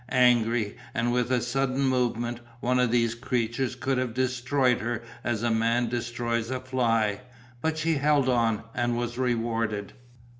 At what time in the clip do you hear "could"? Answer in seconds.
3.75-3.99